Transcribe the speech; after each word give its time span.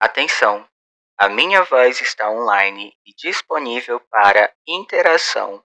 Atenção! 0.00 0.66
A 1.18 1.28
minha 1.28 1.62
voz 1.62 2.00
está 2.00 2.30
online 2.30 2.94
e 3.04 3.12
disponível 3.14 4.00
para 4.10 4.50
interação. 4.66 5.62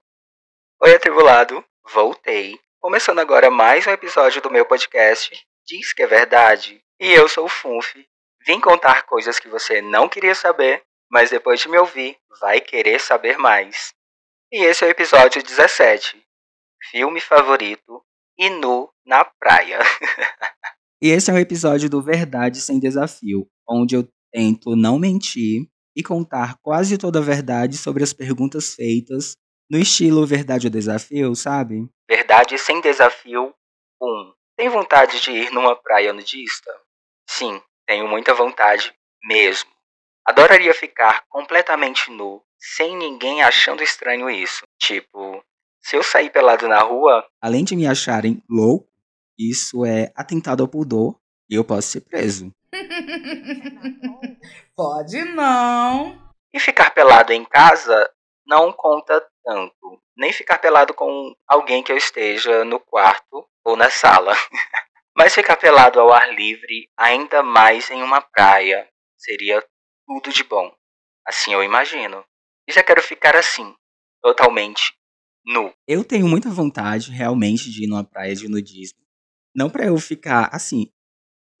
Oi, 0.82 0.94
atribulado, 0.94 1.64
voltei. 1.90 2.60
Começando 2.78 3.18
agora 3.18 3.50
mais 3.50 3.86
um 3.86 3.90
episódio 3.92 4.42
do 4.42 4.50
meu 4.50 4.66
podcast 4.66 5.34
Diz 5.66 5.94
que 5.94 6.02
é 6.02 6.06
Verdade. 6.06 6.84
E 7.00 7.10
eu 7.10 7.26
sou 7.30 7.46
o 7.46 7.48
Funf. 7.48 7.96
Vim 8.46 8.60
contar 8.60 9.04
coisas 9.04 9.38
que 9.38 9.48
você 9.48 9.80
não 9.80 10.06
queria 10.06 10.34
saber, 10.34 10.82
mas 11.10 11.30
depois 11.30 11.58
de 11.58 11.70
me 11.70 11.78
ouvir, 11.78 12.18
vai 12.38 12.60
querer 12.60 13.00
saber 13.00 13.38
mais. 13.38 13.94
E 14.52 14.62
esse 14.66 14.84
é 14.84 14.88
o 14.88 14.90
episódio 14.90 15.42
17. 15.42 16.22
Filme 16.90 17.22
favorito 17.22 18.04
e 18.36 18.50
nu 18.50 18.90
na 19.06 19.24
praia. 19.24 19.78
E 21.02 21.10
esse 21.10 21.30
é 21.30 21.34
um 21.34 21.38
episódio 21.38 21.90
do 21.90 22.00
Verdade 22.00 22.58
Sem 22.58 22.80
Desafio, 22.80 23.46
onde 23.68 23.94
eu 23.94 24.08
tento 24.36 24.76
não 24.76 24.98
mentir 24.98 25.66
e 25.96 26.02
contar 26.02 26.58
quase 26.62 26.98
toda 26.98 27.20
a 27.20 27.22
verdade 27.22 27.78
sobre 27.78 28.04
as 28.04 28.12
perguntas 28.12 28.74
feitas 28.74 29.34
no 29.70 29.78
estilo 29.78 30.26
Verdade 30.26 30.66
ou 30.66 30.70
Desafio, 30.70 31.34
sabe? 31.34 31.88
Verdade 32.06 32.58
Sem 32.58 32.82
Desafio 32.82 33.54
1. 33.98 34.32
Tem 34.54 34.68
vontade 34.68 35.22
de 35.22 35.30
ir 35.30 35.50
numa 35.52 35.74
praia 35.74 36.12
nudista? 36.12 36.70
Sim, 37.26 37.58
tenho 37.86 38.06
muita 38.06 38.34
vontade 38.34 38.92
mesmo. 39.24 39.70
Adoraria 40.22 40.74
ficar 40.74 41.24
completamente 41.30 42.10
nu, 42.10 42.42
sem 42.58 42.94
ninguém 42.94 43.42
achando 43.42 43.82
estranho 43.82 44.28
isso. 44.28 44.64
Tipo, 44.78 45.42
se 45.80 45.96
eu 45.96 46.02
sair 46.02 46.28
pelado 46.28 46.68
na 46.68 46.80
rua, 46.80 47.26
Além 47.40 47.64
de 47.64 47.74
me 47.74 47.86
acharem 47.86 48.42
louco, 48.50 48.86
isso 49.38 49.82
é 49.86 50.12
atentado 50.14 50.62
ao 50.62 50.68
pudor 50.68 51.18
e 51.48 51.54
eu 51.54 51.64
posso 51.64 51.88
ser 51.88 52.02
preso. 52.02 52.52
Pode 54.74 55.24
não. 55.24 56.18
E 56.52 56.60
ficar 56.60 56.90
pelado 56.90 57.32
em 57.32 57.44
casa 57.44 58.10
não 58.46 58.72
conta 58.72 59.26
tanto. 59.44 60.00
Nem 60.16 60.32
ficar 60.32 60.58
pelado 60.58 60.94
com 60.94 61.34
alguém 61.46 61.82
que 61.82 61.92
eu 61.92 61.96
esteja 61.96 62.64
no 62.64 62.80
quarto 62.80 63.46
ou 63.64 63.76
na 63.76 63.90
sala. 63.90 64.32
Mas 65.16 65.34
ficar 65.34 65.56
pelado 65.56 65.98
ao 65.98 66.12
ar 66.12 66.34
livre, 66.34 66.90
ainda 66.96 67.42
mais 67.42 67.90
em 67.90 68.02
uma 68.02 68.20
praia, 68.20 68.86
seria 69.16 69.64
tudo 70.06 70.30
de 70.30 70.44
bom. 70.44 70.70
Assim 71.26 71.52
eu 71.52 71.64
imagino. 71.64 72.24
E 72.68 72.72
já 72.72 72.82
quero 72.82 73.02
ficar 73.02 73.34
assim, 73.34 73.74
totalmente 74.22 74.92
nu. 75.44 75.72
Eu 75.86 76.04
tenho 76.04 76.28
muita 76.28 76.50
vontade 76.50 77.10
realmente 77.10 77.70
de 77.70 77.84
ir 77.84 77.86
numa 77.86 78.04
praia 78.04 78.34
de 78.34 78.48
nudismo. 78.48 78.98
Não 79.54 79.70
pra 79.70 79.86
eu 79.86 79.96
ficar 79.96 80.50
assim. 80.52 80.92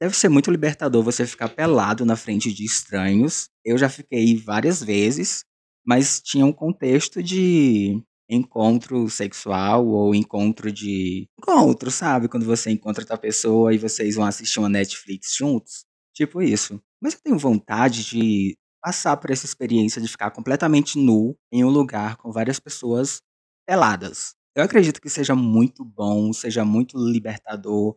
Deve 0.00 0.14
ser 0.14 0.28
muito 0.28 0.50
libertador 0.50 1.02
você 1.02 1.26
ficar 1.26 1.48
pelado 1.48 2.04
na 2.04 2.16
frente 2.16 2.52
de 2.52 2.64
estranhos. 2.64 3.48
Eu 3.64 3.78
já 3.78 3.88
fiquei 3.88 4.36
várias 4.36 4.82
vezes, 4.82 5.42
mas 5.86 6.20
tinha 6.20 6.44
um 6.44 6.52
contexto 6.52 7.22
de 7.22 8.02
encontro 8.28 9.08
sexual 9.08 9.86
ou 9.86 10.14
encontro 10.14 10.70
de. 10.70 11.26
Encontro, 11.38 11.90
sabe? 11.90 12.28
Quando 12.28 12.44
você 12.44 12.70
encontra 12.70 13.02
outra 13.02 13.16
pessoa 13.16 13.72
e 13.74 13.78
vocês 13.78 14.16
vão 14.16 14.26
assistir 14.26 14.58
uma 14.58 14.68
Netflix 14.68 15.34
juntos. 15.34 15.84
Tipo 16.14 16.42
isso. 16.42 16.78
Mas 17.02 17.14
eu 17.14 17.20
tenho 17.22 17.38
vontade 17.38 18.04
de 18.04 18.56
passar 18.82 19.16
por 19.16 19.30
essa 19.30 19.46
experiência 19.46 20.00
de 20.00 20.08
ficar 20.08 20.30
completamente 20.30 20.98
nu 20.98 21.34
em 21.50 21.64
um 21.64 21.70
lugar 21.70 22.16
com 22.16 22.30
várias 22.30 22.60
pessoas 22.60 23.22
peladas. 23.66 24.34
Eu 24.54 24.62
acredito 24.64 25.00
que 25.00 25.08
seja 25.10 25.34
muito 25.34 25.84
bom, 25.84 26.32
seja 26.32 26.64
muito 26.64 26.96
libertador, 26.98 27.96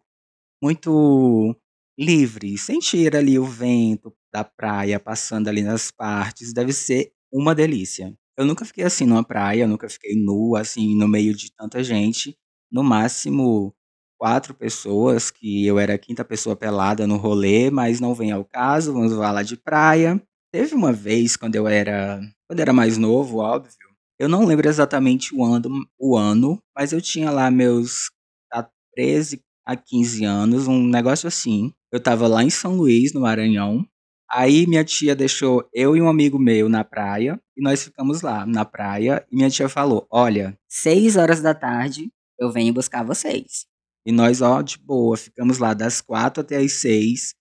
muito 0.62 1.56
livre. 2.00 2.58
Sentir 2.58 3.16
ali 3.16 3.38
o 3.38 3.46
vento 3.46 4.14
da 4.34 4.44
praia 4.44 5.00
passando 5.00 5.48
ali 5.50 5.62
nas 5.62 5.92
partes 5.92 6.54
deve 6.54 6.72
ser 6.74 7.12
uma 7.32 7.54
delícia. 7.54 8.16
Eu 8.38 8.46
nunca 8.46 8.64
fiquei 8.66 8.86
assim 8.86 9.06
numa 9.06 9.24
praia, 9.24 9.68
nunca 9.68 9.90
fiquei 9.90 10.16
nu, 10.16 10.56
assim, 10.56 10.96
no 10.96 11.08
meio 11.08 11.34
de 11.36 11.52
tanta 11.54 11.84
gente. 11.84 12.38
No 12.72 12.84
máximo, 12.84 13.76
quatro 14.18 14.54
pessoas, 14.54 15.30
que 15.30 15.66
eu 15.66 15.78
era 15.78 15.96
a 15.96 15.98
quinta 15.98 16.24
pessoa 16.24 16.56
pelada 16.56 17.06
no 17.06 17.18
rolê, 17.18 17.70
mas 17.70 18.00
não 18.00 18.14
vem 18.16 18.32
ao 18.32 18.46
caso, 18.46 18.94
vamos 18.94 19.14
falar 19.14 19.44
de 19.44 19.58
praia. 19.58 20.22
Teve 20.54 20.76
uma 20.76 20.94
vez, 20.94 21.36
quando 21.36 21.56
eu 21.56 21.68
era, 21.68 22.22
quando 22.48 22.60
era 22.62 22.72
mais 22.74 22.98
novo, 22.98 23.40
óbvio, 23.40 23.74
eu 24.20 24.30
não 24.30 24.46
lembro 24.46 24.68
exatamente 24.70 25.36
o 25.36 25.44
ano, 25.44 25.70
o 26.00 26.16
ano, 26.18 26.62
mas 26.76 26.92
eu 26.94 27.02
tinha 27.02 27.32
lá 27.32 27.52
meus 27.52 28.10
a 28.54 28.68
13 28.96 29.42
a 29.70 29.76
15 29.76 30.26
anos, 30.26 30.68
um 30.68 30.84
negócio 30.88 31.28
assim. 31.28 31.72
Eu 31.92 32.00
tava 32.00 32.28
lá 32.28 32.44
em 32.44 32.50
São 32.50 32.76
Luís, 32.76 33.14
no 33.14 33.22
Maranhão. 33.22 33.86
Aí 34.32 34.66
minha 34.66 34.84
tia 34.84 35.16
deixou 35.16 35.64
eu 35.72 35.96
e 35.96 36.02
um 36.02 36.10
amigo 36.10 36.40
meu 36.40 36.68
na 36.68 36.84
praia, 36.84 37.40
e 37.56 37.62
nós 37.62 37.84
ficamos 37.84 38.22
lá 38.24 38.48
na 38.48 38.66
praia, 38.66 39.24
e 39.32 39.36
minha 39.36 39.50
tia 39.50 39.70
falou: 39.70 40.08
"Olha, 40.12 40.58
seis 40.68 41.16
horas 41.16 41.42
da 41.42 41.54
tarde 41.54 42.12
eu 42.40 42.52
venho 42.52 42.74
buscar 42.74 43.04
vocês". 43.04 43.68
E 44.08 44.12
nós, 44.12 44.42
ó, 44.42 44.62
de 44.64 44.78
boa, 44.80 45.16
ficamos 45.16 45.60
lá 45.60 45.76
das 45.76 46.02
quatro 46.02 46.42
até 46.42 46.58
as 46.58 46.74
seis, 46.74 47.36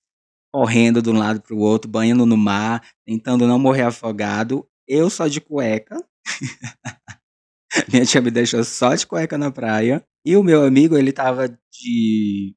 correndo 0.52 1.00
de 1.00 1.08
um 1.08 1.16
lado 1.16 1.40
pro 1.40 1.56
outro, 1.56 1.90
banhando 1.90 2.26
no 2.26 2.36
mar, 2.36 2.82
tentando 3.06 3.46
não 3.46 3.58
morrer 3.58 3.82
afogado. 3.82 4.66
Eu 4.86 5.08
só 5.08 5.28
de 5.28 5.40
cueca. 5.40 5.96
Minha 7.92 8.04
tia 8.04 8.20
me 8.20 8.30
deixou 8.30 8.64
só 8.64 8.94
de 8.94 9.06
cueca 9.06 9.38
na 9.38 9.50
praia. 9.50 10.04
E 10.24 10.36
o 10.36 10.42
meu 10.42 10.64
amigo, 10.64 10.96
ele 10.96 11.12
tava 11.12 11.48
de 11.78 12.54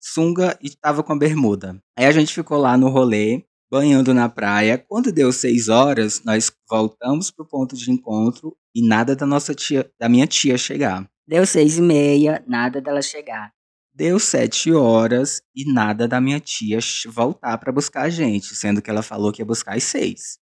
sunga 0.00 0.58
e 0.60 0.70
tava 0.70 1.02
com 1.02 1.12
a 1.12 1.18
bermuda. 1.18 1.80
Aí 1.96 2.06
a 2.06 2.12
gente 2.12 2.34
ficou 2.34 2.58
lá 2.58 2.76
no 2.76 2.88
rolê, 2.88 3.44
banhando 3.70 4.12
na 4.12 4.28
praia. 4.28 4.76
Quando 4.76 5.12
deu 5.12 5.32
seis 5.32 5.68
horas, 5.68 6.22
nós 6.24 6.50
voltamos 6.68 7.30
pro 7.30 7.46
ponto 7.46 7.76
de 7.76 7.90
encontro 7.90 8.56
e 8.74 8.86
nada 8.86 9.14
da 9.14 9.24
nossa 9.24 9.54
tia, 9.54 9.90
da 9.98 10.08
minha 10.08 10.26
tia 10.26 10.58
chegar. 10.58 11.08
Deu 11.26 11.46
seis 11.46 11.78
e 11.78 11.82
meia, 11.82 12.44
nada 12.46 12.80
dela 12.80 13.00
chegar. 13.00 13.52
Deu 13.94 14.18
sete 14.18 14.72
horas 14.72 15.42
e 15.54 15.70
nada 15.70 16.08
da 16.08 16.20
minha 16.20 16.40
tia 16.40 16.78
voltar 17.08 17.56
para 17.58 17.70
buscar 17.70 18.02
a 18.02 18.10
gente, 18.10 18.54
sendo 18.56 18.80
que 18.80 18.90
ela 18.90 19.02
falou 19.02 19.30
que 19.30 19.42
ia 19.42 19.46
buscar 19.46 19.76
às 19.76 19.84
seis. 19.84 20.38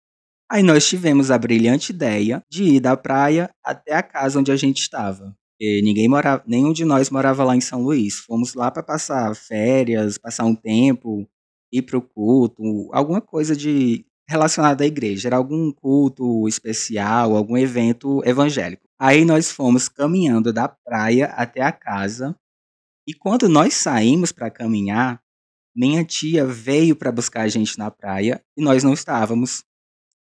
Aí 0.50 0.62
nós 0.62 0.88
tivemos 0.88 1.30
a 1.30 1.38
brilhante 1.38 1.92
ideia 1.92 2.42
de 2.50 2.64
ir 2.64 2.80
da 2.80 2.96
praia 2.96 3.50
até 3.64 3.94
a 3.94 4.02
casa 4.02 4.38
onde 4.38 4.50
a 4.50 4.56
gente 4.56 4.78
estava. 4.78 5.36
E 5.60 5.82
ninguém 5.82 6.08
morava, 6.08 6.42
nenhum 6.46 6.72
de 6.72 6.84
nós 6.84 7.10
morava 7.10 7.44
lá 7.44 7.54
em 7.54 7.60
São 7.60 7.82
Luís. 7.82 8.16
Fomos 8.18 8.54
lá 8.54 8.70
para 8.70 8.82
passar 8.82 9.34
férias, 9.36 10.16
passar 10.16 10.44
um 10.46 10.54
tempo, 10.54 11.28
ir 11.72 11.82
pro 11.82 12.00
culto, 12.00 12.88
alguma 12.92 13.20
coisa 13.20 13.54
de 13.54 14.04
relacionada 14.28 14.84
à 14.84 14.86
igreja, 14.86 15.28
era 15.28 15.36
algum 15.36 15.72
culto 15.72 16.46
especial, 16.46 17.36
algum 17.36 17.56
evento 17.56 18.22
evangélico. 18.24 18.84
Aí 18.98 19.24
nós 19.24 19.50
fomos 19.50 19.88
caminhando 19.88 20.52
da 20.52 20.68
praia 20.68 21.26
até 21.26 21.62
a 21.62 21.72
casa 21.72 22.36
e 23.08 23.12
quando 23.12 23.48
nós 23.48 23.74
saímos 23.74 24.30
para 24.30 24.50
caminhar, 24.50 25.20
minha 25.74 26.04
tia 26.04 26.46
veio 26.46 26.94
para 26.94 27.10
buscar 27.10 27.42
a 27.42 27.48
gente 27.48 27.76
na 27.76 27.90
praia 27.90 28.40
e 28.56 28.62
nós 28.62 28.84
não 28.84 28.92
estávamos. 28.92 29.64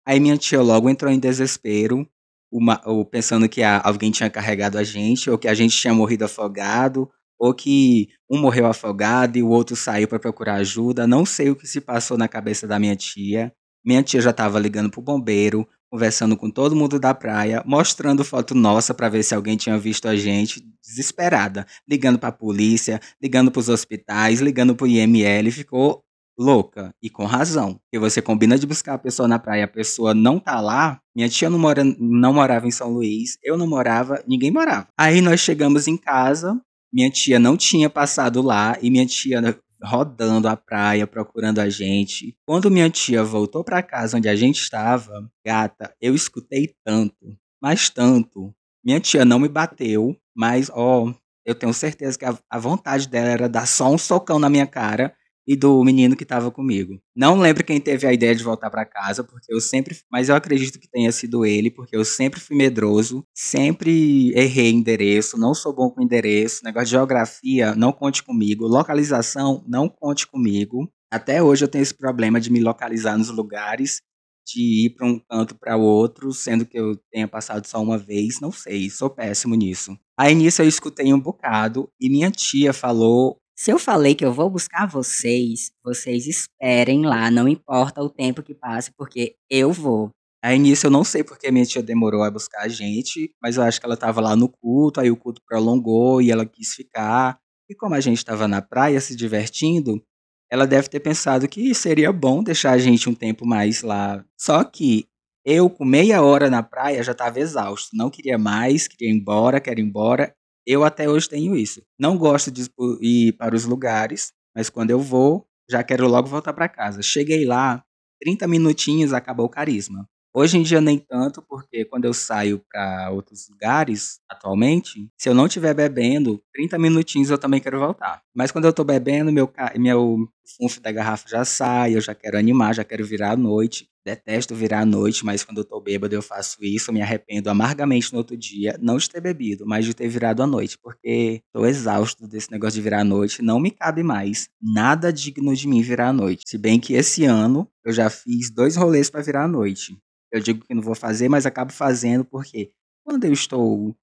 Aí 0.03 0.19
minha 0.19 0.37
tia 0.37 0.59
logo 0.61 0.89
entrou 0.89 1.11
em 1.11 1.19
desespero, 1.19 2.09
uma- 2.51 2.81
ou 2.85 3.05
pensando 3.05 3.47
que 3.49 3.61
a- 3.63 3.81
alguém 3.83 4.11
tinha 4.11 4.29
carregado 4.29 4.77
a 4.77 4.83
gente, 4.83 5.29
ou 5.29 5.37
que 5.37 5.47
a 5.47 5.53
gente 5.53 5.75
tinha 5.77 5.93
morrido 5.93 6.25
afogado, 6.25 7.09
ou 7.39 7.53
que 7.53 8.09
um 8.29 8.39
morreu 8.39 8.65
afogado 8.65 9.37
e 9.37 9.43
o 9.43 9.49
outro 9.49 9.75
saiu 9.75 10.07
para 10.07 10.19
procurar 10.19 10.55
ajuda. 10.55 11.07
Não 11.07 11.25
sei 11.25 11.49
o 11.49 11.55
que 11.55 11.67
se 11.67 11.79
passou 11.81 12.17
na 12.17 12.27
cabeça 12.27 12.67
da 12.67 12.79
minha 12.79 12.95
tia. 12.95 13.51
Minha 13.85 14.03
tia 14.03 14.19
já 14.21 14.31
estava 14.31 14.59
ligando 14.59 14.89
pro 14.91 15.01
bombeiro, 15.01 15.67
conversando 15.89 16.35
com 16.37 16.51
todo 16.51 16.75
mundo 16.75 16.99
da 16.99 17.13
praia, 17.13 17.63
mostrando 17.65 18.23
foto 18.23 18.53
nossa 18.53 18.93
para 18.93 19.09
ver 19.09 19.23
se 19.23 19.33
alguém 19.33 19.55
tinha 19.57 19.77
visto 19.79 20.07
a 20.07 20.15
gente, 20.15 20.61
desesperada, 20.85 21.65
ligando 21.87 22.19
para 22.19 22.29
a 22.29 22.31
polícia, 22.33 22.99
ligando 23.21 23.49
para 23.51 23.59
os 23.61 23.69
hospitais, 23.69 24.41
ligando 24.41 24.75
para 24.75 24.85
o 24.85 24.87
IML, 24.87 25.49
ficou 25.51 26.03
louca 26.39 26.95
e 27.03 27.09
com 27.09 27.25
razão. 27.25 27.73
Porque 27.73 27.99
você 27.99 28.21
combina 28.21 28.57
de 28.57 28.65
buscar 28.65 28.93
a 28.93 28.97
pessoa 28.97 29.27
na 29.27 29.37
praia, 29.37 29.65
a 29.65 29.67
pessoa 29.67 30.13
não 30.13 30.39
tá 30.39 30.61
lá. 30.61 31.01
Minha 31.13 31.27
tia 31.27 31.49
não, 31.49 31.59
mora, 31.59 31.83
não 31.83 32.33
morava 32.33 32.65
em 32.65 32.71
São 32.71 32.89
Luís, 32.89 33.37
eu 33.43 33.57
não 33.57 33.67
morava, 33.67 34.23
ninguém 34.25 34.49
morava. 34.49 34.87
Aí 34.97 35.19
nós 35.19 35.41
chegamos 35.41 35.87
em 35.87 35.97
casa, 35.97 36.59
minha 36.93 37.09
tia 37.09 37.37
não 37.37 37.57
tinha 37.57 37.89
passado 37.89 38.41
lá 38.41 38.77
e 38.81 38.89
minha 38.89 39.05
tia 39.05 39.41
rodando 39.83 40.47
a 40.47 40.55
praia 40.55 41.05
procurando 41.05 41.59
a 41.59 41.69
gente. 41.69 42.35
Quando 42.45 42.71
minha 42.71 42.89
tia 42.89 43.23
voltou 43.23 43.63
para 43.63 43.83
casa 43.83 44.17
onde 44.17 44.29
a 44.29 44.35
gente 44.35 44.61
estava, 44.61 45.29
gata, 45.45 45.93
eu 46.01 46.15
escutei 46.15 46.73
tanto, 46.85 47.37
mas 47.61 47.89
tanto. 47.89 48.53
Minha 48.83 48.99
tia 48.99 49.25
não 49.25 49.39
me 49.39 49.49
bateu, 49.49 50.15
mas 50.35 50.69
ó, 50.73 51.13
eu 51.45 51.53
tenho 51.55 51.73
certeza 51.73 52.17
que 52.17 52.25
a, 52.25 52.37
a 52.49 52.59
vontade 52.59 53.07
dela 53.07 53.29
era 53.29 53.49
dar 53.49 53.67
só 53.67 53.91
um 53.91 53.97
socão 53.97 54.39
na 54.39 54.49
minha 54.49 54.67
cara 54.67 55.13
e 55.49 55.55
do 55.55 55.83
menino 55.83 56.15
que 56.15 56.21
estava 56.21 56.51
comigo. 56.51 57.01
Não 57.15 57.39
lembro 57.39 57.63
quem 57.63 57.81
teve 57.81 58.05
a 58.05 58.13
ideia 58.13 58.35
de 58.35 58.43
voltar 58.43 58.69
para 58.69 58.85
casa, 58.85 59.23
porque 59.23 59.51
eu 59.51 59.59
sempre, 59.59 59.97
mas 60.11 60.29
eu 60.29 60.35
acredito 60.35 60.79
que 60.79 60.87
tenha 60.87 61.11
sido 61.11 61.43
ele, 61.43 61.71
porque 61.71 61.97
eu 61.97 62.05
sempre 62.05 62.39
fui 62.39 62.55
medroso, 62.55 63.25
sempre 63.33 64.31
errei 64.35 64.69
endereço, 64.69 65.39
não 65.39 65.55
sou 65.55 65.73
bom 65.73 65.89
com 65.89 66.03
endereço, 66.03 66.63
negócio 66.63 66.85
de 66.85 66.91
geografia, 66.91 67.73
não 67.73 67.91
conte 67.91 68.21
comigo, 68.21 68.67
localização, 68.67 69.65
não 69.67 69.89
conte 69.89 70.27
comigo. 70.27 70.87
Até 71.11 71.41
hoje 71.41 71.65
eu 71.65 71.67
tenho 71.67 71.81
esse 71.81 71.95
problema 71.95 72.39
de 72.39 72.51
me 72.51 72.59
localizar 72.59 73.17
nos 73.17 73.31
lugares, 73.31 74.03
de 74.45 74.85
ir 74.85 74.91
para 74.91 75.07
um 75.07 75.17
canto 75.17 75.55
para 75.55 75.75
outro, 75.75 76.31
sendo 76.31 76.63
que 76.63 76.79
eu 76.79 76.95
tenha 77.11 77.27
passado 77.27 77.65
só 77.65 77.81
uma 77.81 77.97
vez, 77.97 78.39
não 78.39 78.51
sei, 78.51 78.87
sou 78.91 79.09
péssimo 79.09 79.55
nisso. 79.55 79.97
Aí 80.15 80.35
nisso 80.35 80.61
eu 80.61 80.67
escutei 80.67 81.11
um 81.11 81.19
bocado 81.19 81.89
e 81.99 82.07
minha 82.07 82.29
tia 82.29 82.71
falou 82.71 83.39
Se 83.61 83.71
eu 83.71 83.77
falei 83.77 84.15
que 84.15 84.23
eu 84.23 84.31
vou 84.31 84.49
buscar 84.49 84.87
vocês, 84.87 85.73
vocês 85.83 86.25
esperem 86.27 87.05
lá, 87.05 87.29
não 87.29 87.45
importa 87.45 88.01
o 88.01 88.09
tempo 88.09 88.41
que 88.41 88.55
passe, 88.55 88.89
porque 88.95 89.35
eu 89.49 89.73
vou. 89.73 90.11
Aí 90.41 90.57
nisso 90.57 90.87
eu 90.87 90.89
não 90.89 91.03
sei 91.03 91.25
porque 91.25 91.51
minha 91.51 91.65
tia 91.65 91.83
demorou 91.83 92.23
a 92.23 92.31
buscar 92.31 92.61
a 92.61 92.67
gente, 92.69 93.33
mas 93.43 93.57
eu 93.57 93.63
acho 93.63 93.77
que 93.77 93.85
ela 93.85 93.97
tava 93.97 94.21
lá 94.21 94.33
no 94.33 94.47
culto, 94.47 95.01
aí 95.01 95.11
o 95.11 95.17
culto 95.17 95.41
prolongou 95.45 96.21
e 96.21 96.31
ela 96.31 96.45
quis 96.45 96.73
ficar. 96.73 97.37
E 97.69 97.75
como 97.75 97.95
a 97.95 97.99
gente 97.99 98.23
tava 98.23 98.47
na 98.47 98.61
praia 98.61 99.01
se 99.01 99.13
divertindo, 99.13 100.01
ela 100.49 100.65
deve 100.65 100.87
ter 100.87 101.01
pensado 101.01 101.45
que 101.45 101.75
seria 101.75 102.13
bom 102.13 102.41
deixar 102.41 102.71
a 102.71 102.77
gente 102.77 103.09
um 103.09 103.13
tempo 103.13 103.45
mais 103.45 103.81
lá. 103.81 104.23
Só 104.39 104.63
que 104.63 105.05
eu, 105.43 105.69
com 105.69 105.83
meia 105.83 106.21
hora 106.21 106.49
na 106.49 106.63
praia, 106.63 107.03
já 107.03 107.13
tava 107.13 107.41
exausto. 107.41 107.89
Não 107.93 108.09
queria 108.09 108.37
mais, 108.37 108.87
queria 108.87 109.09
ir 109.09 109.17
embora, 109.17 109.59
quero 109.59 109.81
ir 109.81 109.83
embora. 109.83 110.33
Eu 110.71 110.83
até 110.83 111.09
hoje 111.09 111.27
tenho 111.27 111.57
isso. 111.57 111.81
Não 111.97 112.15
gosto 112.15 112.51
de 112.51 112.69
ir 113.01 113.33
para 113.33 113.55
os 113.55 113.65
lugares, 113.65 114.31
mas 114.55 114.69
quando 114.69 114.91
eu 114.91 114.99
vou, 114.99 115.47
já 115.67 115.83
quero 115.83 116.07
logo 116.07 116.27
voltar 116.27 116.53
para 116.53 116.69
casa. 116.69 117.01
Cheguei 117.01 117.43
lá, 117.43 117.83
30 118.21 118.47
minutinhos, 118.47 119.11
acabou 119.11 119.47
o 119.47 119.49
carisma. 119.49 120.07
Hoje 120.39 120.57
em 120.57 120.63
dia 120.63 120.79
nem 120.79 120.97
tanto, 120.97 121.41
porque 121.41 121.83
quando 121.83 122.05
eu 122.05 122.13
saio 122.13 122.63
para 122.71 123.11
outros 123.11 123.49
lugares, 123.49 124.21
atualmente, 124.29 125.11
se 125.17 125.27
eu 125.27 125.33
não 125.35 125.47
estiver 125.47 125.73
bebendo, 125.73 126.41
30 126.53 126.79
minutinhos 126.79 127.29
eu 127.29 127.37
também 127.37 127.59
quero 127.59 127.77
voltar. 127.77 128.21
Mas 128.33 128.49
quando 128.49 128.63
eu 128.63 128.71
tô 128.71 128.85
bebendo, 128.85 129.33
meu, 129.33 129.51
meu 129.75 130.29
funf 130.55 130.79
da 130.79 130.93
garrafa 130.93 131.27
já 131.27 131.43
sai, 131.43 131.97
eu 131.97 131.99
já 131.99 132.15
quero 132.15 132.37
animar, 132.37 132.73
já 132.73 132.85
quero 132.85 133.05
virar 133.05 133.31
à 133.31 133.35
noite. 133.35 133.89
Detesto 134.05 134.55
virar 134.55 134.79
à 134.79 134.85
noite, 134.85 135.25
mas 135.25 135.43
quando 135.43 135.57
eu 135.57 135.65
tô 135.65 135.81
bêbado 135.81 136.15
eu 136.15 136.21
faço 136.21 136.63
isso, 136.63 136.93
me 136.93 137.01
arrependo 137.01 137.49
amargamente 137.49 138.13
no 138.13 138.19
outro 138.19 138.37
dia, 138.37 138.79
não 138.81 138.97
de 138.97 139.09
ter 139.09 139.19
bebido, 139.19 139.65
mas 139.67 139.83
de 139.83 139.93
ter 139.93 140.07
virado 140.07 140.41
à 140.41 140.47
noite, 140.47 140.77
porque 140.81 141.41
tô 141.51 141.65
exausto 141.65 142.25
desse 142.25 142.49
negócio 142.49 142.75
de 142.75 142.81
virar 142.81 143.01
à 143.01 143.03
noite, 143.03 143.41
não 143.41 143.59
me 143.59 143.71
cabe 143.71 144.03
mais. 144.03 144.47
Nada 144.61 145.11
digno 145.11 145.53
de 145.53 145.67
mim 145.67 145.81
virar 145.81 146.07
à 146.07 146.13
noite. 146.13 146.43
Se 146.47 146.57
bem 146.57 146.79
que 146.79 146.93
esse 146.93 147.25
ano 147.25 147.69
eu 147.83 147.91
já 147.91 148.09
fiz 148.09 148.49
dois 148.49 148.77
rolês 148.77 149.09
para 149.09 149.21
virar 149.21 149.43
à 149.43 149.47
noite. 149.47 149.99
Eu 150.31 150.39
digo 150.39 150.65
que 150.65 150.73
não 150.73 150.81
vou 150.81 150.95
fazer, 150.95 151.27
mas 151.29 151.45
acabo 151.45 151.71
fazendo 151.71 152.23
porque 152.23 152.71
quando 153.03 153.25
eu 153.25 153.33
estou 153.33 153.95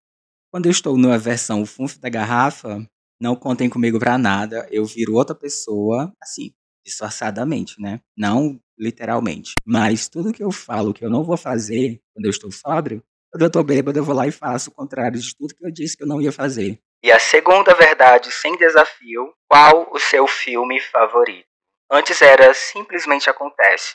quando 0.51 0.67
eu 0.67 0.71
estou 0.71 0.97
numa 0.97 1.19
versão 1.19 1.67
funf 1.67 1.99
da 1.99 2.09
garrafa, 2.09 2.85
não 3.21 3.37
contem 3.37 3.69
comigo 3.69 3.99
para 3.99 4.17
nada, 4.17 4.67
eu 4.71 4.85
viro 4.85 5.15
outra 5.15 5.35
pessoa, 5.35 6.13
assim, 6.23 6.53
disfarçadamente, 6.85 7.81
né? 7.81 8.01
Não 8.17 8.59
literalmente. 8.79 9.55
Mas 9.65 10.09
tudo 10.09 10.33
que 10.33 10.43
eu 10.43 10.51
falo 10.51 10.95
que 10.95 11.05
eu 11.05 11.11
não 11.11 11.25
vou 11.25 11.37
fazer 11.37 12.01
quando 12.15 12.27
eu 12.27 12.31
estou 12.31 12.51
sóbrio, 12.51 13.03
quando 13.31 13.43
eu 13.43 13.49
estou 13.49 13.65
bêbado, 13.65 13.99
eu 13.99 14.05
vou 14.05 14.15
lá 14.15 14.27
e 14.27 14.33
faço 14.33 14.71
o 14.71 14.73
contrário 14.73 15.19
de 15.19 15.35
tudo 15.37 15.55
que 15.55 15.67
eu 15.67 15.71
disse 15.71 15.97
que 15.97 16.03
eu 16.03 16.09
não 16.09 16.21
ia 16.23 16.33
fazer. 16.33 16.81
E 17.03 17.11
a 17.11 17.19
segunda 17.19 17.75
verdade 17.75 18.31
sem 18.33 18.57
desafio, 18.57 19.33
qual 19.49 19.89
o 19.93 19.99
seu 19.99 20.27
filme 20.27 20.81
favorito? 20.81 21.47
Antes 21.91 22.21
era 22.23 22.53
Simplesmente 22.55 23.29
Acontece 23.31 23.95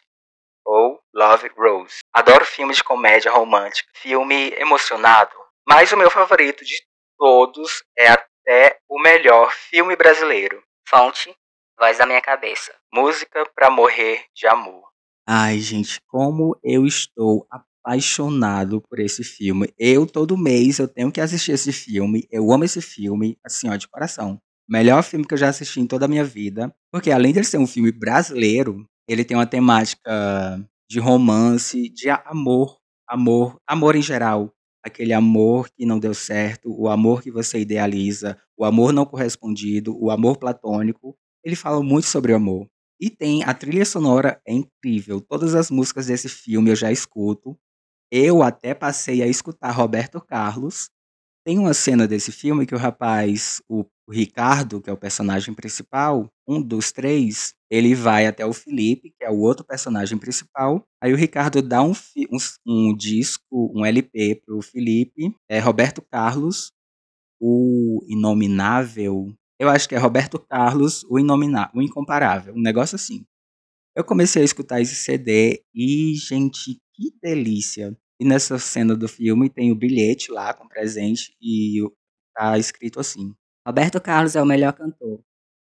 Love 1.14 1.50
Rose. 1.58 2.00
Adoro 2.14 2.46
filmes 2.46 2.78
de 2.78 2.84
comédia 2.84 3.32
romântica, 3.32 3.90
filme 3.94 4.54
emocionado, 4.58 5.36
mas 5.68 5.92
o 5.92 5.98
meu 5.98 6.10
favorito 6.10 6.64
de 6.64 6.76
todos 7.18 7.84
é 7.98 8.08
até 8.10 8.80
o 8.90 9.02
melhor 9.02 9.52
filme 9.52 9.96
brasileiro. 9.96 10.64
Fonte, 10.88 11.34
voz 11.78 11.98
da 11.98 12.06
minha 12.06 12.22
cabeça. 12.22 12.74
Música 12.94 13.46
pra 13.56 13.70
morrer 13.70 14.26
de 14.36 14.48
amor. 14.48 14.84
Ai, 15.28 15.60
gente, 15.60 16.00
como 16.08 16.58
eu 16.64 16.86
estou 16.86 17.48
apaixonado 17.84 18.82
por 18.82 19.00
esse 19.00 19.24
filme. 19.24 19.74
Eu, 19.78 20.06
todo 20.06 20.38
mês, 20.38 20.80
eu 20.80 20.88
tenho 20.88 21.12
que 21.12 21.22
assistir 21.22 21.52
esse 21.52 21.72
filme. 21.72 22.28
Eu 22.32 22.52
amo 22.52 22.64
esse 22.64 22.82
filme, 22.82 23.38
assim, 23.44 23.70
ó, 23.70 23.76
de 23.76 23.88
coração. 23.88 24.40
Melhor 24.70 25.04
filme 25.04 25.26
que 25.26 25.34
eu 25.34 25.38
já 25.38 25.50
assisti 25.50 25.80
em 25.80 25.88
toda 25.88 26.06
a 26.06 26.08
minha 26.08 26.24
vida. 26.24 26.74
Porque 26.92 27.12
além 27.12 27.34
de 27.34 27.44
ser 27.44 27.58
um 27.58 27.68
filme 27.68 27.92
brasileiro, 27.92 28.86
ele 29.08 29.26
tem 29.26 29.36
uma 29.36 29.48
temática 29.48 30.60
de 30.92 31.00
romance, 31.00 31.88
de 31.88 32.10
amor, 32.10 32.78
amor, 33.08 33.58
amor 33.66 33.96
em 33.96 34.02
geral. 34.02 34.54
Aquele 34.84 35.14
amor 35.14 35.70
que 35.70 35.86
não 35.86 35.98
deu 35.98 36.14
certo, 36.14 36.70
o 36.70 36.90
amor 36.90 37.22
que 37.22 37.32
você 37.32 37.60
idealiza, 37.62 38.38
o 38.58 38.66
amor 38.66 38.92
não 38.92 39.06
correspondido, 39.06 39.98
o 39.98 40.12
amor 40.12 40.36
platônico. 40.36 41.16
Ele 41.46 41.56
fala 41.56 41.82
muito 41.82 42.08
sobre 42.08 42.34
o 42.34 42.36
amor. 42.36 42.68
E 43.00 43.10
tem 43.10 43.42
a 43.46 43.54
trilha 43.54 43.86
sonora 43.86 44.42
é 44.46 44.52
incrível. 44.54 45.22
Todas 45.22 45.56
as 45.56 45.72
músicas 45.72 46.08
desse 46.08 46.28
filme 46.28 46.72
eu 46.72 46.76
já 46.76 46.92
escuto. 46.92 47.58
Eu 48.12 48.44
até 48.44 48.74
passei 48.74 49.24
a 49.24 49.28
escutar 49.28 49.72
Roberto 49.72 50.20
Carlos. 50.20 50.90
Tem 51.46 51.58
uma 51.58 51.74
cena 51.74 52.06
desse 52.06 52.34
filme 52.34 52.66
que 52.66 52.76
o 52.76 52.78
rapaz, 52.78 53.62
o 53.70 53.86
o 54.12 54.14
Ricardo, 54.14 54.82
que 54.82 54.90
é 54.90 54.94
o 54.94 54.98
personagem 54.98 55.54
principal, 55.54 56.30
um 56.46 56.62
dos 56.62 56.92
três, 56.92 57.56
ele 57.70 57.96
vai 57.96 58.28
até 58.28 58.46
o 58.46 58.52
Felipe, 58.52 59.14
que 59.18 59.24
é 59.24 59.30
o 59.30 59.40
outro 59.40 59.66
personagem 59.66 60.18
principal. 60.18 60.86
Aí 61.02 61.14
o 61.14 61.16
Ricardo 61.16 61.62
dá 61.62 61.82
um, 61.82 61.94
um, 62.30 62.38
um 62.68 62.94
disco, 62.94 63.72
um 63.74 63.86
LP 63.86 64.42
pro 64.46 64.62
Felipe. 64.62 65.34
É 65.50 65.60
Roberto 65.60 66.02
Carlos, 66.02 66.74
o 67.40 68.04
Inominável. 68.06 69.34
Eu 69.58 69.70
acho 69.70 69.88
que 69.88 69.96
é 69.96 69.98
Roberto 69.98 70.38
Carlos, 70.38 71.06
o, 71.06 71.18
Inominável, 71.18 71.72
o 71.74 71.82
Incomparável. 71.82 72.54
Um 72.54 72.62
negócio 72.62 72.98
assim. 72.98 73.24
Eu 73.96 74.04
comecei 74.04 74.42
a 74.42 74.46
escutar 74.46 74.82
esse 74.82 74.96
CD 74.96 75.64
e, 75.74 76.16
gente, 76.16 76.82
que 76.94 77.14
delícia. 77.24 77.98
E 78.20 78.26
nessa 78.26 78.60
cena 78.60 78.94
do 78.94 79.08
filme 79.08 79.50
tem 79.50 79.72
o 79.72 79.76
bilhete 79.76 80.34
lá 80.34 80.54
com 80.54 80.68
presente 80.68 81.34
e 81.42 81.80
tá 82.36 82.58
escrito 82.58 83.00
assim: 83.00 83.34
Roberto 83.66 84.02
Carlos 84.02 84.36
é 84.36 84.42
o 84.42 84.46
melhor 84.46 84.74
cantor. 84.74 85.22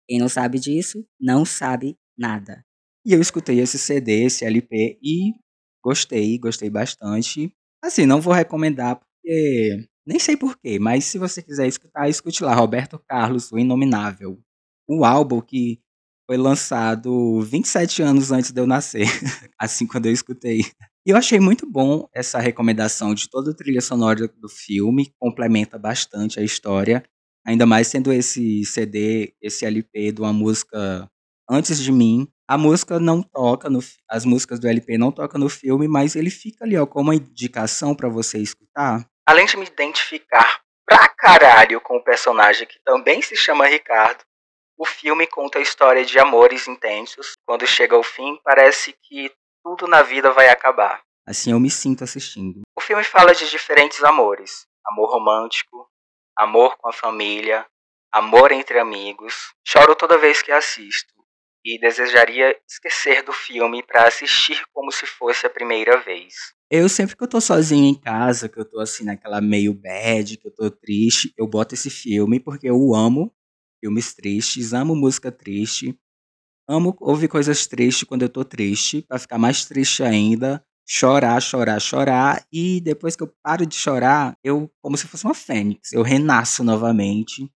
Quem 0.08 0.18
não 0.18 0.28
sabe 0.28 0.58
disso, 0.58 1.06
não 1.20 1.44
sabe 1.44 1.96
nada. 2.18 2.64
E 3.06 3.12
eu 3.12 3.20
escutei 3.20 3.60
esse 3.60 3.78
CD, 3.78 4.24
esse 4.24 4.44
LP 4.44 4.98
e 5.02 5.34
gostei, 5.82 6.38
gostei 6.38 6.70
bastante. 6.70 7.52
Assim, 7.82 8.06
não 8.06 8.20
vou 8.20 8.32
recomendar 8.32 8.96
porque 8.96 9.86
nem 10.06 10.18
sei 10.18 10.36
porquê, 10.36 10.78
mas 10.78 11.04
se 11.04 11.18
você 11.18 11.42
quiser 11.42 11.66
escutar, 11.66 12.08
escute 12.08 12.42
lá 12.42 12.54
Roberto 12.54 12.98
Carlos, 13.08 13.50
o 13.52 13.58
Inominável. 13.58 14.38
O 14.88 15.04
álbum 15.04 15.40
que 15.40 15.80
foi 16.26 16.36
lançado 16.36 17.40
27 17.42 18.02
anos 18.02 18.32
antes 18.32 18.50
de 18.50 18.60
eu 18.60 18.66
nascer, 18.66 19.06
assim 19.58 19.86
quando 19.86 20.06
eu 20.06 20.12
escutei. 20.12 20.60
E 21.06 21.10
eu 21.10 21.16
achei 21.16 21.38
muito 21.38 21.70
bom 21.70 22.08
essa 22.14 22.38
recomendação 22.38 23.14
de 23.14 23.28
toda 23.28 23.50
a 23.50 23.54
trilha 23.54 23.80
sonora 23.80 24.26
do 24.26 24.48
filme, 24.48 25.12
complementa 25.18 25.78
bastante 25.78 26.40
a 26.40 26.42
história. 26.42 27.04
Ainda 27.46 27.66
mais 27.66 27.88
sendo 27.88 28.12
esse 28.12 28.64
CD, 28.64 29.34
esse 29.40 29.66
LP 29.66 30.12
de 30.12 30.20
uma 30.20 30.32
música 30.32 31.08
antes 31.48 31.78
de 31.78 31.92
mim. 31.92 32.26
A 32.48 32.58
música 32.58 32.98
não 32.98 33.22
toca, 33.22 33.70
no, 33.70 33.80
as 34.08 34.24
músicas 34.24 34.58
do 34.58 34.68
LP 34.68 34.98
não 34.98 35.10
tocam 35.10 35.40
no 35.40 35.48
filme, 35.48 35.88
mas 35.88 36.14
ele 36.14 36.30
fica 36.30 36.64
ali 36.64 36.76
ó, 36.76 36.86
como 36.86 37.10
uma 37.10 37.14
indicação 37.14 37.94
para 37.94 38.08
você 38.08 38.38
escutar. 38.38 39.06
Além 39.26 39.46
de 39.46 39.56
me 39.56 39.64
identificar 39.64 40.60
pra 40.86 41.08
caralho 41.08 41.80
com 41.80 41.96
o 41.96 42.04
personagem 42.04 42.66
que 42.66 42.78
também 42.84 43.22
se 43.22 43.34
chama 43.34 43.66
Ricardo, 43.66 44.22
o 44.76 44.84
filme 44.84 45.26
conta 45.26 45.58
a 45.58 45.62
história 45.62 46.04
de 46.04 46.18
amores 46.18 46.68
intensos. 46.68 47.32
Quando 47.46 47.66
chega 47.66 47.94
ao 47.94 48.02
fim, 48.02 48.38
parece 48.44 48.94
que 49.02 49.30
tudo 49.64 49.86
na 49.86 50.02
vida 50.02 50.30
vai 50.32 50.48
acabar. 50.48 51.00
Assim 51.26 51.52
eu 51.52 51.60
me 51.60 51.70
sinto 51.70 52.04
assistindo. 52.04 52.60
O 52.76 52.80
filme 52.80 53.02
fala 53.04 53.32
de 53.32 53.48
diferentes 53.48 54.02
amores: 54.04 54.66
amor 54.84 55.10
romântico, 55.10 55.88
amor 56.36 56.76
com 56.76 56.88
a 56.88 56.92
família, 56.92 57.66
amor 58.12 58.52
entre 58.52 58.78
amigos. 58.78 59.52
Choro 59.66 59.94
toda 59.94 60.18
vez 60.18 60.42
que 60.42 60.52
assisto 60.52 61.14
e 61.64 61.78
desejaria 61.78 62.54
esquecer 62.68 63.22
do 63.22 63.32
filme 63.32 63.82
para 63.82 64.06
assistir 64.06 64.62
como 64.72 64.92
se 64.92 65.06
fosse 65.06 65.46
a 65.46 65.50
primeira 65.50 65.98
vez. 66.00 66.34
Eu 66.70 66.88
sempre 66.88 67.16
que 67.16 67.22
eu 67.22 67.28
tô 67.28 67.40
sozinho 67.40 67.86
em 67.86 67.94
casa, 67.98 68.48
que 68.48 68.58
eu 68.58 68.64
tô 68.64 68.80
assim 68.80 69.04
naquela 69.04 69.40
meio 69.40 69.72
bad, 69.72 70.36
que 70.36 70.46
eu 70.46 70.54
tô 70.54 70.70
triste, 70.70 71.32
eu 71.38 71.46
boto 71.46 71.74
esse 71.74 71.88
filme 71.88 72.38
porque 72.38 72.68
eu 72.68 72.94
amo 72.94 73.34
filmes 73.80 74.14
tristes, 74.14 74.72
amo 74.72 74.94
música 74.94 75.30
triste, 75.30 75.98
amo 76.68 76.96
ouvir 77.00 77.28
coisas 77.28 77.66
tristes 77.66 78.06
quando 78.08 78.22
eu 78.22 78.28
tô 78.28 78.44
triste, 78.44 79.02
para 79.02 79.18
ficar 79.18 79.38
mais 79.38 79.64
triste 79.64 80.02
ainda 80.02 80.64
chorar, 80.86 81.40
chorar, 81.40 81.80
chorar. 81.80 82.46
E 82.52 82.80
depois 82.80 83.16
que 83.16 83.22
eu 83.22 83.32
paro 83.42 83.66
de 83.66 83.74
chorar, 83.74 84.36
eu, 84.42 84.70
como 84.82 84.96
se 84.96 85.06
fosse 85.06 85.24
uma 85.24 85.34
fênix, 85.34 85.92
eu 85.92 86.02
renasço 86.02 86.64
novamente. 86.64 87.50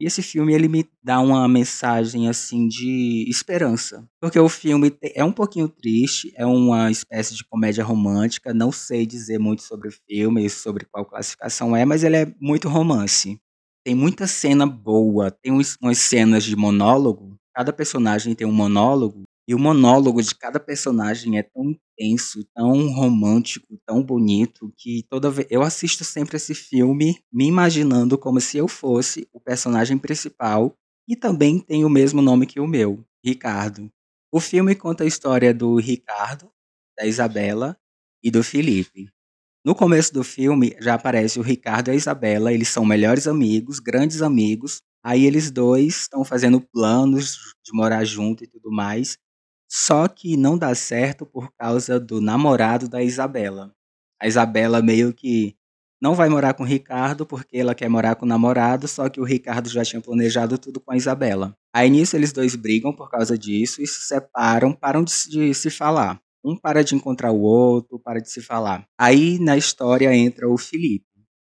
E 0.00 0.06
esse 0.06 0.22
filme 0.22 0.52
ele 0.52 0.68
me 0.68 0.84
dá 1.02 1.20
uma 1.20 1.48
mensagem 1.48 2.28
assim 2.28 2.66
de 2.66 3.24
esperança, 3.28 4.04
porque 4.20 4.38
o 4.38 4.48
filme 4.48 4.92
é 5.02 5.24
um 5.24 5.32
pouquinho 5.32 5.68
triste, 5.68 6.32
é 6.36 6.44
uma 6.44 6.90
espécie 6.90 7.34
de 7.34 7.44
comédia 7.44 7.84
romântica. 7.84 8.52
Não 8.52 8.72
sei 8.72 9.06
dizer 9.06 9.38
muito 9.38 9.62
sobre 9.62 9.88
o 9.88 9.92
filme, 9.92 10.50
sobre 10.50 10.84
qual 10.86 11.06
classificação 11.06 11.76
é, 11.76 11.84
mas 11.84 12.02
ele 12.02 12.16
é 12.16 12.34
muito 12.40 12.68
romance. 12.68 13.40
Tem 13.84 13.94
muita 13.94 14.26
cena 14.26 14.66
boa, 14.66 15.30
tem 15.30 15.52
umas 15.52 15.98
cenas 15.98 16.42
de 16.44 16.56
monólogo 16.56 17.38
cada 17.54 17.72
personagem 17.72 18.34
tem 18.34 18.46
um 18.46 18.52
monólogo, 18.52 19.22
e 19.46 19.54
o 19.54 19.58
monólogo 19.58 20.22
de 20.22 20.34
cada 20.34 20.58
personagem 20.58 21.38
é 21.38 21.42
tão 21.42 21.70
intenso, 21.98 22.44
tão 22.54 22.88
romântico, 22.92 23.78
tão 23.86 24.02
bonito, 24.02 24.72
que 24.76 25.04
toda 25.08 25.30
vez 25.30 25.46
eu 25.50 25.62
assisto 25.62 26.04
sempre 26.04 26.36
esse 26.36 26.54
filme 26.54 27.18
me 27.32 27.46
imaginando 27.46 28.16
como 28.18 28.40
se 28.40 28.56
eu 28.56 28.66
fosse 28.68 29.28
o 29.32 29.40
personagem 29.40 29.98
principal 29.98 30.76
e 31.08 31.14
também 31.16 31.58
tem 31.60 31.84
o 31.84 31.90
mesmo 31.90 32.22
nome 32.22 32.46
que 32.46 32.58
o 32.60 32.66
meu, 32.66 33.04
Ricardo. 33.24 33.90
O 34.32 34.40
filme 34.40 34.74
conta 34.74 35.04
a 35.04 35.06
história 35.06 35.52
do 35.54 35.76
Ricardo, 35.76 36.50
da 36.98 37.06
Isabela 37.06 37.76
e 38.22 38.30
do 38.30 38.42
Felipe. 38.42 39.08
No 39.64 39.74
começo 39.74 40.12
do 40.12 40.24
filme 40.24 40.76
já 40.80 40.94
aparece 40.94 41.38
o 41.38 41.42
Ricardo 41.42 41.88
e 41.88 41.92
a 41.92 41.94
Isabela, 41.94 42.52
eles 42.52 42.68
são 42.68 42.84
melhores 42.84 43.26
amigos, 43.26 43.78
grandes 43.80 44.22
amigos. 44.22 44.82
Aí 45.02 45.24
eles 45.24 45.50
dois 45.50 46.00
estão 46.02 46.24
fazendo 46.24 46.60
planos 46.60 47.38
de 47.64 47.72
morar 47.72 48.04
junto 48.04 48.44
e 48.44 48.46
tudo 48.46 48.70
mais. 48.70 49.18
Só 49.70 50.06
que 50.08 50.36
não 50.36 50.56
dá 50.56 50.74
certo 50.74 51.26
por 51.26 51.52
causa 51.52 51.98
do 51.98 52.20
namorado 52.20 52.88
da 52.88 53.02
Isabela. 53.02 53.74
A 54.20 54.26
Isabela 54.26 54.80
meio 54.82 55.12
que 55.12 55.56
não 56.00 56.14
vai 56.14 56.28
morar 56.28 56.54
com 56.54 56.62
o 56.62 56.66
Ricardo 56.66 57.24
porque 57.24 57.56
ela 57.56 57.74
quer 57.74 57.88
morar 57.88 58.14
com 58.14 58.26
o 58.26 58.28
namorado, 58.28 58.86
só 58.86 59.08
que 59.08 59.20
o 59.20 59.24
Ricardo 59.24 59.68
já 59.68 59.82
tinha 59.84 60.02
planejado 60.02 60.58
tudo 60.58 60.80
com 60.80 60.92
a 60.92 60.96
Isabela. 60.96 61.56
Aí 61.74 61.88
nisso 61.88 62.14
eles 62.14 62.32
dois 62.32 62.54
brigam 62.54 62.92
por 62.92 63.10
causa 63.10 63.38
disso 63.38 63.80
e 63.80 63.86
se 63.86 64.02
separam, 64.02 64.72
param 64.72 65.02
de, 65.02 65.12
de 65.30 65.54
se 65.54 65.70
falar. 65.70 66.20
Um 66.44 66.56
para 66.56 66.84
de 66.84 66.94
encontrar 66.94 67.32
o 67.32 67.40
outro, 67.40 67.98
para 67.98 68.20
de 68.20 68.30
se 68.30 68.42
falar. 68.42 68.86
Aí 68.98 69.38
na 69.38 69.56
história 69.56 70.14
entra 70.14 70.46
o 70.46 70.58
Felipe. 70.58 71.06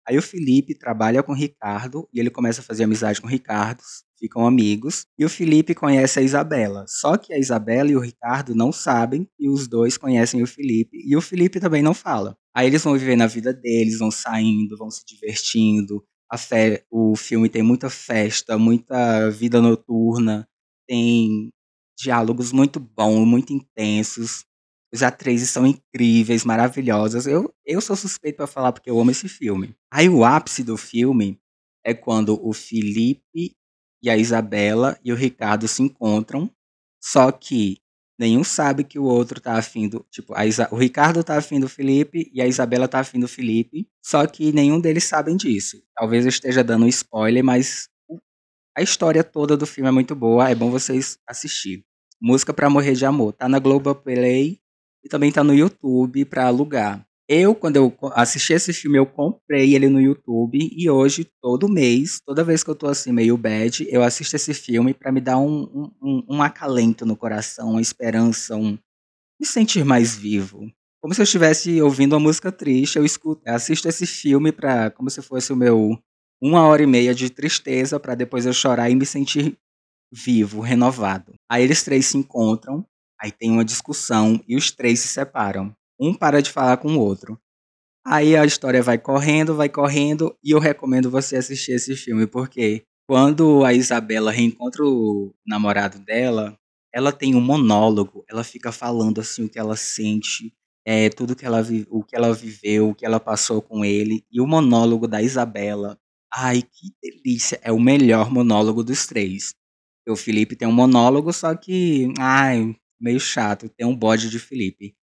Aí 0.05 0.17
o 0.17 0.21
Felipe 0.21 0.77
trabalha 0.77 1.23
com 1.23 1.31
o 1.31 1.35
Ricardo 1.35 2.09
e 2.13 2.19
ele 2.19 2.29
começa 2.29 2.59
a 2.59 2.63
fazer 2.63 2.83
amizade 2.83 3.21
com 3.21 3.27
o 3.27 3.29
Ricardo 3.29 3.81
ficam 4.21 4.45
amigos, 4.45 5.07
e 5.17 5.25
o 5.25 5.29
Felipe 5.29 5.73
conhece 5.73 6.19
a 6.19 6.21
Isabela. 6.21 6.85
Só 6.87 7.17
que 7.17 7.33
a 7.33 7.39
Isabela 7.39 7.89
e 7.89 7.95
o 7.95 7.99
Ricardo 7.99 8.53
não 8.53 8.71
sabem 8.71 9.27
e 9.39 9.49
os 9.49 9.67
dois 9.67 9.97
conhecem 9.97 10.43
o 10.43 10.47
Felipe, 10.47 10.97
e 11.03 11.17
o 11.17 11.21
Felipe 11.21 11.59
também 11.59 11.81
não 11.81 11.93
fala. 11.93 12.37
Aí 12.55 12.67
eles 12.67 12.83
vão 12.83 12.93
viver 12.93 13.15
na 13.15 13.25
vida 13.25 13.51
deles, 13.51 13.97
vão 13.97 14.11
saindo, 14.11 14.77
vão 14.77 14.91
se 14.91 15.03
divertindo. 15.05 16.03
Fe... 16.37 16.83
O 16.89 17.15
filme 17.15 17.49
tem 17.49 17.63
muita 17.63 17.89
festa, 17.89 18.57
muita 18.57 19.29
vida 19.31 19.61
noturna, 19.61 20.47
tem 20.87 21.49
diálogos 21.97 22.51
muito 22.51 22.79
bons, 22.79 23.25
muito 23.25 23.53
intensos. 23.53 24.45
Os 24.93 25.01
atrizes 25.01 25.49
são 25.49 25.65
incríveis, 25.65 26.43
maravilhosas. 26.43 27.25
Eu, 27.25 27.53
eu 27.65 27.79
sou 27.79 27.95
suspeito 27.95 28.37
para 28.37 28.47
falar 28.47 28.71
porque 28.73 28.89
eu 28.89 28.99
amo 28.99 29.11
esse 29.11 29.29
filme. 29.29 29.73
Aí 29.91 30.09
o 30.09 30.23
ápice 30.25 30.63
do 30.63 30.77
filme 30.77 31.39
é 31.83 31.93
quando 31.93 32.39
o 32.45 32.53
Felipe 32.53 33.55
e 34.01 34.09
a 34.09 34.17
Isabela 34.17 34.97
e 35.03 35.11
o 35.11 35.15
Ricardo 35.15 35.67
se 35.67 35.83
encontram, 35.83 36.49
só 37.01 37.31
que 37.31 37.77
nenhum 38.17 38.43
sabe 38.43 38.83
que 38.83 38.99
o 38.99 39.03
outro 39.03 39.39
tá 39.39 39.57
afim 39.57 39.87
do. 39.87 40.05
Tipo, 40.11 40.39
Isa, 40.41 40.67
o 40.71 40.75
Ricardo 40.75 41.23
tá 41.23 41.37
afim 41.37 41.59
do 41.59 41.67
Felipe 41.67 42.29
e 42.33 42.41
a 42.41 42.47
Isabela 42.47 42.87
tá 42.87 42.99
afim 42.99 43.19
do 43.19 43.27
Felipe, 43.27 43.87
só 44.03 44.25
que 44.27 44.51
nenhum 44.51 44.79
deles 44.79 45.05
sabem 45.05 45.35
disso. 45.35 45.81
Talvez 45.95 46.25
eu 46.25 46.29
esteja 46.29 46.63
dando 46.63 46.85
um 46.85 46.89
spoiler, 46.89 47.43
mas 47.43 47.89
a 48.77 48.81
história 48.81 49.23
toda 49.23 49.57
do 49.57 49.65
filme 49.65 49.89
é 49.89 49.91
muito 49.91 50.15
boa, 50.15 50.49
é 50.49 50.55
bom 50.55 50.69
vocês 50.71 51.17
assistirem. 51.27 51.83
Música 52.21 52.53
para 52.53 52.69
Morrer 52.69 52.93
de 52.93 53.05
Amor, 53.05 53.33
tá 53.33 53.49
na 53.49 53.59
Globoplay 53.59 54.59
e 55.03 55.09
também 55.09 55.31
tá 55.31 55.43
no 55.43 55.53
YouTube 55.53 56.23
para 56.25 56.45
alugar. 56.45 57.05
Eu, 57.33 57.55
quando 57.55 57.77
eu 57.77 57.97
assisti 58.13 58.51
esse 58.51 58.73
filme, 58.73 58.97
eu 58.97 59.05
comprei 59.05 59.73
ele 59.73 59.87
no 59.87 60.01
YouTube 60.01 60.59
e 60.59 60.89
hoje, 60.89 61.25
todo 61.41 61.69
mês, 61.69 62.19
toda 62.25 62.43
vez 62.43 62.61
que 62.61 62.69
eu 62.69 62.75
tô 62.75 62.87
assim 62.87 63.13
meio 63.13 63.37
bad, 63.37 63.87
eu 63.89 64.03
assisto 64.03 64.35
esse 64.35 64.53
filme 64.53 64.93
para 64.93 65.13
me 65.13 65.21
dar 65.21 65.37
um, 65.37 65.91
um, 66.03 66.25
um, 66.27 66.43
acalento 66.43 67.05
no 67.05 67.15
coração, 67.15 67.69
uma 67.69 67.81
esperança, 67.81 68.57
um 68.57 68.77
me 69.39 69.47
sentir 69.47 69.85
mais 69.85 70.13
vivo. 70.13 70.69
Como 71.01 71.13
se 71.13 71.21
eu 71.21 71.23
estivesse 71.23 71.81
ouvindo 71.81 72.11
uma 72.11 72.19
música 72.19 72.51
triste, 72.51 72.97
eu 72.97 73.05
escuto, 73.05 73.41
eu 73.45 73.55
assisto 73.55 73.87
esse 73.87 74.05
filme 74.05 74.51
para 74.51 74.91
como 74.91 75.09
se 75.09 75.21
fosse 75.21 75.53
o 75.53 75.55
meu 75.55 75.97
uma 76.41 76.67
hora 76.67 76.83
e 76.83 76.87
meia 76.87 77.15
de 77.15 77.29
tristeza 77.29 77.97
para 77.97 78.13
depois 78.13 78.45
eu 78.45 78.51
chorar 78.51 78.89
e 78.89 78.95
me 78.95 79.05
sentir 79.05 79.57
vivo, 80.11 80.59
renovado. 80.59 81.33
Aí 81.49 81.63
eles 81.63 81.81
três 81.81 82.07
se 82.07 82.17
encontram, 82.17 82.85
aí 83.17 83.31
tem 83.31 83.49
uma 83.49 83.63
discussão 83.63 84.43
e 84.45 84.57
os 84.57 84.69
três 84.69 84.99
se 84.99 85.07
separam 85.07 85.73
um 86.01 86.13
para 86.15 86.41
de 86.41 86.49
falar 86.49 86.77
com 86.77 86.95
o 86.95 86.99
outro. 86.99 87.39
Aí 88.05 88.35
a 88.35 88.43
história 88.43 88.81
vai 88.81 88.97
correndo, 88.97 89.55
vai 89.55 89.69
correndo, 89.69 90.35
e 90.43 90.51
eu 90.51 90.59
recomendo 90.59 91.11
você 91.11 91.35
assistir 91.37 91.73
esse 91.73 91.95
filme, 91.95 92.25
porque 92.25 92.83
quando 93.07 93.63
a 93.63 93.73
Isabela 93.73 94.31
reencontra 94.31 94.83
o 94.83 95.31
namorado 95.45 95.99
dela, 95.99 96.57
ela 96.91 97.11
tem 97.11 97.35
um 97.35 97.41
monólogo, 97.41 98.25
ela 98.27 98.43
fica 98.43 98.71
falando 98.71 99.21
assim 99.21 99.45
o 99.45 99.49
que 99.49 99.59
ela 99.59 99.75
sente, 99.75 100.51
é, 100.83 101.09
tudo 101.09 101.35
que 101.35 101.45
ela, 101.45 101.61
o 101.89 102.03
que 102.03 102.15
ela 102.15 102.33
viveu, 102.33 102.89
o 102.89 102.95
que 102.95 103.05
ela 103.05 103.19
passou 103.19 103.61
com 103.61 103.85
ele, 103.85 104.25
e 104.31 104.41
o 104.41 104.47
monólogo 104.47 105.07
da 105.07 105.21
Isabela, 105.21 105.99
ai 106.33 106.63
que 106.63 106.89
delícia, 107.03 107.59
é 107.61 107.71
o 107.71 107.79
melhor 107.79 108.31
monólogo 108.31 108.83
dos 108.83 109.05
três. 109.05 109.53
O 110.09 110.15
Felipe 110.15 110.55
tem 110.55 110.67
um 110.67 110.71
monólogo, 110.71 111.31
só 111.31 111.55
que, 111.55 112.11
ai, 112.17 112.75
meio 112.99 113.19
chato, 113.19 113.69
tem 113.69 113.85
um 113.85 113.95
bode 113.95 114.29
de 114.29 114.39
Felipe. 114.39 114.95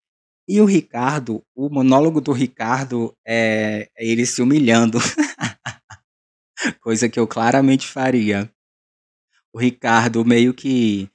E 0.48 0.60
o 0.60 0.64
Ricardo, 0.64 1.42
o 1.54 1.68
monólogo 1.68 2.20
do 2.20 2.32
Ricardo 2.32 3.14
é, 3.26 3.88
é 3.96 4.06
ele 4.06 4.24
se 4.24 4.40
humilhando. 4.40 4.98
Coisa 6.80 7.08
que 7.08 7.20
eu 7.20 7.26
claramente 7.26 7.86
faria. 7.86 8.50
O 9.52 9.58
Ricardo 9.58 10.24
meio 10.24 10.54
que 10.54 11.10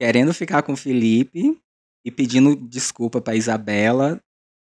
querendo 0.00 0.32
ficar 0.32 0.62
com 0.62 0.72
o 0.72 0.76
Felipe 0.76 1.60
e 2.04 2.10
pedindo 2.10 2.54
desculpa 2.54 3.20
para 3.20 3.34
Isabela. 3.34 4.20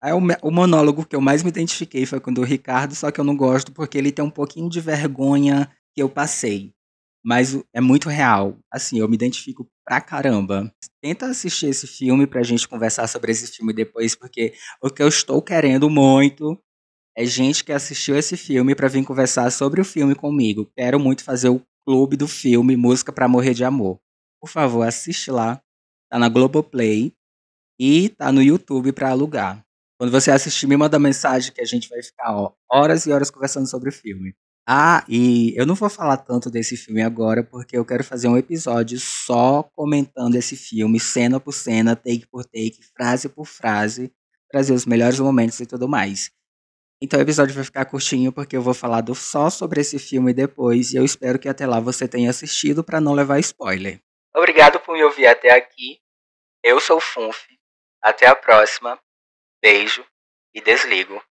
Aí 0.03 0.11
o, 0.11 0.19
o 0.43 0.51
monólogo 0.51 1.05
que 1.05 1.15
eu 1.15 1.21
mais 1.21 1.41
me 1.41 1.49
identifiquei 1.49 2.05
foi 2.05 2.19
com 2.19 2.31
o 2.31 2.33
do 2.33 2.43
Ricardo, 2.43 2.93
só 2.93 3.09
que 3.11 3.19
eu 3.19 3.23
não 3.23 3.35
gosto 3.35 3.71
porque 3.71 3.97
ele 3.97 4.11
tem 4.11 4.23
um 4.25 4.29
pouquinho 4.29 4.69
de 4.69 4.81
vergonha 4.81 5.71
que 5.93 6.01
eu 6.01 6.09
passei 6.09 6.75
mas 7.25 7.59
é 7.73 7.81
muito 7.81 8.07
real. 8.07 8.59
Assim, 8.71 8.99
eu 8.99 9.09
me 9.09 9.15
identifico 9.15 9.67
pra 9.85 10.01
caramba. 10.01 10.73
Tenta 11.01 11.27
assistir 11.27 11.67
esse 11.67 11.85
filme 11.85 12.25
pra 12.25 12.43
gente 12.43 12.67
conversar 12.67 13.07
sobre 13.07 13.31
esse 13.31 13.47
filme 13.47 13.71
depois, 13.71 14.15
porque 14.15 14.53
o 14.81 14.89
que 14.89 15.03
eu 15.03 15.07
estou 15.07 15.41
querendo 15.41 15.89
muito 15.89 16.59
é 17.15 17.25
gente 17.25 17.63
que 17.63 17.71
assistiu 17.71 18.17
esse 18.17 18.35
filme 18.35 18.75
para 18.75 18.87
vir 18.87 19.05
conversar 19.05 19.49
sobre 19.51 19.79
o 19.79 19.85
filme 19.85 20.15
comigo. 20.15 20.69
Quero 20.75 20.99
muito 20.99 21.23
fazer 21.23 21.49
o 21.49 21.61
clube 21.85 22.17
do 22.17 22.27
filme 22.27 22.75
Música 22.75 23.13
para 23.13 23.27
Morrer 23.27 23.53
de 23.53 23.63
Amor. 23.63 23.99
Por 24.41 24.49
favor, 24.49 24.85
assiste 24.85 25.31
lá. 25.31 25.61
Tá 26.11 26.19
na 26.19 26.27
Globoplay 26.27 27.13
e 27.79 28.09
tá 28.09 28.31
no 28.31 28.41
YouTube 28.41 28.91
para 28.91 29.11
alugar. 29.11 29.63
Quando 29.97 30.11
você 30.11 30.29
assistir, 30.31 30.67
me 30.67 30.75
manda 30.75 30.99
mensagem 30.99 31.53
que 31.53 31.61
a 31.61 31.65
gente 31.65 31.87
vai 31.87 32.01
ficar 32.03 32.35
ó, 32.35 32.53
horas 32.69 33.05
e 33.05 33.11
horas 33.11 33.31
conversando 33.31 33.67
sobre 33.67 33.89
o 33.89 33.93
filme. 33.93 34.35
Ah, 34.67 35.05
e 35.07 35.53
eu 35.55 35.65
não 35.65 35.75
vou 35.75 35.89
falar 35.89 36.17
tanto 36.17 36.49
desse 36.49 36.75
filme 36.75 37.03
agora, 37.03 37.43
porque 37.43 37.77
eu 37.77 37.85
quero 37.85 38.03
fazer 38.03 38.27
um 38.27 38.37
episódio 38.37 38.99
só 38.99 39.61
comentando 39.61 40.35
esse 40.35 40.55
filme, 40.55 40.99
cena 40.99 41.39
por 41.39 41.51
cena, 41.51 41.95
take 41.95 42.25
por 42.25 42.43
take, 42.43 42.79
frase 42.97 43.29
por 43.29 43.45
frase, 43.45 44.11
trazer 44.49 44.73
os 44.73 44.85
melhores 44.85 45.19
momentos 45.19 45.59
e 45.59 45.67
tudo 45.67 45.87
mais. 45.87 46.31
Então 46.99 47.19
o 47.19 47.21
episódio 47.21 47.53
vai 47.53 47.63
ficar 47.63 47.85
curtinho, 47.85 48.31
porque 48.31 48.57
eu 48.57 48.61
vou 48.63 48.73
falar 48.73 49.01
do, 49.01 49.13
só 49.13 49.51
sobre 49.51 49.81
esse 49.81 49.99
filme 49.99 50.33
depois, 50.33 50.93
e 50.93 50.97
eu 50.97 51.05
espero 51.05 51.37
que 51.37 51.47
até 51.47 51.67
lá 51.67 51.79
você 51.79 52.07
tenha 52.07 52.31
assistido 52.31 52.83
para 52.83 52.99
não 52.99 53.13
levar 53.13 53.39
spoiler. 53.39 53.99
Obrigado 54.35 54.79
por 54.79 54.93
me 54.95 55.03
ouvir 55.03 55.27
até 55.27 55.51
aqui. 55.51 55.99
Eu 56.63 56.79
sou 56.79 56.97
o 56.97 57.01
Funf. 57.01 57.45
Até 58.01 58.25
a 58.27 58.35
próxima. 58.35 58.99
Beijo 59.61 60.03
e 60.53 60.61
desligo. 60.61 61.21